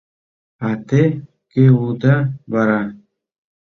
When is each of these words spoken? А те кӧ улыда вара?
А 0.67 0.69
те 0.87 1.03
кӧ 1.51 1.63
улыда 1.77 2.15
вара? 2.51 2.81